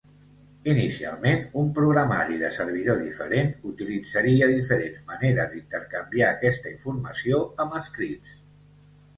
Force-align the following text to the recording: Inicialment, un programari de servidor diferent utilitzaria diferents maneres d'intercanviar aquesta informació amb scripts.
Inicialment, 0.71 1.43
un 1.63 1.67
programari 1.79 2.39
de 2.43 2.49
servidor 2.55 2.97
diferent 3.03 3.53
utilitzaria 3.73 4.49
diferents 4.55 5.05
maneres 5.13 5.53
d'intercanviar 5.53 6.33
aquesta 6.39 6.73
informació 6.77 7.47
amb 7.67 7.79
scripts. 7.91 8.35